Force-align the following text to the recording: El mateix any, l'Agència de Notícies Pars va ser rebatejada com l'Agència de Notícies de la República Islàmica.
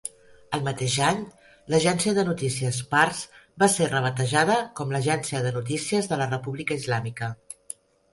El 0.57 0.61
mateix 0.67 0.93
any, 1.07 1.19
l'Agència 1.73 2.13
de 2.19 2.23
Notícies 2.29 2.79
Pars 2.93 3.19
va 3.63 3.67
ser 3.73 3.89
rebatejada 3.91 4.55
com 4.79 4.95
l'Agència 4.95 5.43
de 5.49 5.53
Notícies 5.59 6.09
de 6.13 6.19
la 6.23 6.27
República 6.33 6.79
Islàmica. 6.83 7.31